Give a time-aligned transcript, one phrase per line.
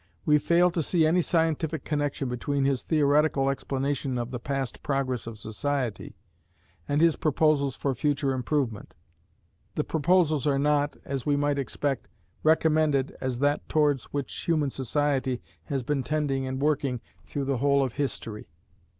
[0.25, 5.27] We fail to see any scientific connexion between his theoretical explanation of the past progress
[5.27, 6.15] of society,
[6.89, 8.95] and his proposals for future improvement.
[9.75, 12.07] The proposals are not, as we might expect,
[12.41, 17.83] recommended as that towards which human society has been tending and working through the whole
[17.83, 18.47] of history.